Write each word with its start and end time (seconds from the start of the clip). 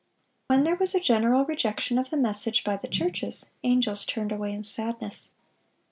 When 0.47 0.63
there 0.63 0.75
was 0.77 0.95
a 0.95 0.99
general 0.99 1.45
rejection 1.45 1.99
of 1.99 2.09
the 2.09 2.17
message 2.17 2.63
by 2.63 2.75
the 2.75 2.87
churches, 2.87 3.51
angels 3.63 4.03
turned 4.03 4.31
away 4.31 4.51
in 4.51 4.63
sadness. 4.63 5.29